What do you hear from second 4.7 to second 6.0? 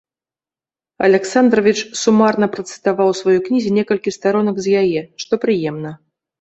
яе, што прыемна.